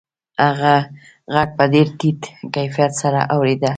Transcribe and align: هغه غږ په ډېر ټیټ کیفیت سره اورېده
هغه 0.45 0.75
غږ 1.33 1.49
په 1.57 1.63
ډېر 1.73 1.87
ټیټ 1.99 2.21
کیفیت 2.53 2.91
سره 3.01 3.19
اورېده 3.33 3.69